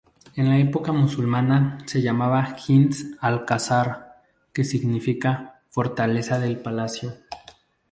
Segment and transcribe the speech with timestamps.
[0.35, 4.19] En la etapa musulmana se llamaba Hins-al-Qasar,
[4.51, 7.13] que significa "Fortaleza del Palacio".